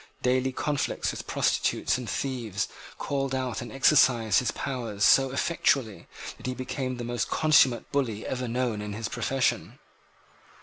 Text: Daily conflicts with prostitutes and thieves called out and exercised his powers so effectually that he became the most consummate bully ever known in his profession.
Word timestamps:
Daily 0.23 0.51
conflicts 0.51 1.11
with 1.11 1.27
prostitutes 1.27 1.95
and 1.95 2.09
thieves 2.09 2.67
called 2.97 3.35
out 3.35 3.61
and 3.61 3.71
exercised 3.71 4.39
his 4.39 4.49
powers 4.49 5.05
so 5.05 5.29
effectually 5.29 6.07
that 6.37 6.47
he 6.47 6.55
became 6.55 6.97
the 6.97 7.03
most 7.03 7.29
consummate 7.29 7.91
bully 7.91 8.25
ever 8.25 8.47
known 8.47 8.81
in 8.81 8.93
his 8.93 9.07
profession. 9.07 9.77